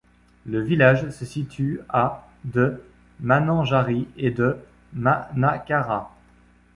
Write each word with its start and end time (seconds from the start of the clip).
Le 0.47 0.59
village 0.61 1.11
se 1.11 1.25
situe 1.25 1.79
à 1.87 2.27
de 2.43 2.81
Mananjary 3.19 4.07
et 4.17 4.31
de 4.31 4.57
Manakara. 4.93 6.09